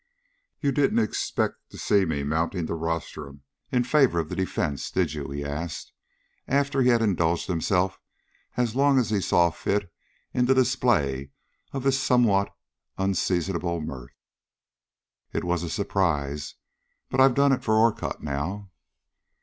[0.61, 5.13] "You didn't expect to see me mounting the rostrum in favor of the defence, did
[5.13, 5.93] you?" he asked,
[6.47, 7.99] after he had indulged himself
[8.57, 9.93] as long as he saw fit
[10.33, 11.29] in the display
[11.71, 12.51] of this somewhat
[12.97, 14.09] unseasonable mirth.
[15.31, 16.55] "Well, it was a surprise.
[17.11, 18.71] But I've done it for Orcutt now!"